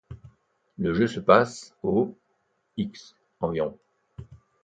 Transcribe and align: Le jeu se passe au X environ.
Le 0.79 0.95
jeu 0.95 1.05
se 1.05 1.19
passe 1.19 1.75
au 1.83 2.17
X 2.75 3.15
environ. 3.39 3.77